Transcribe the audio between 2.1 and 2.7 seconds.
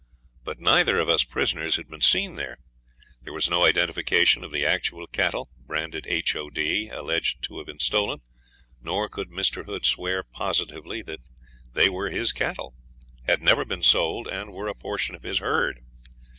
there.